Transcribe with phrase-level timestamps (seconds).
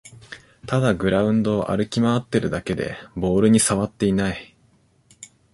[0.65, 4.55] ただグラウンドを歩き回ってるだけでボールにさわっていない